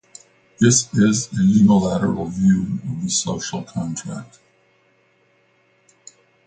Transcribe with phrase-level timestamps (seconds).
[0.59, 4.39] This is a unilateral view of the social contract.